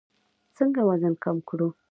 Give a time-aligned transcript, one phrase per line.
[0.57, 1.67] څنګه وزن کم کړو؟